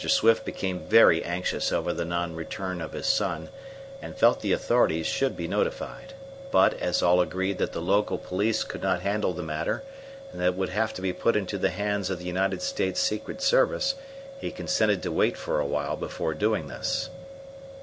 [0.09, 3.49] Swift became very anxious over the non return of his son,
[4.01, 6.13] and felt the authorities should be notified;
[6.49, 9.83] but as all agreed that the local police could not handle the matter
[10.31, 12.99] and that it would have to be put into the hands of the United States
[12.99, 13.93] Secret Service,
[14.39, 17.11] he consented to wait for a while before doing this.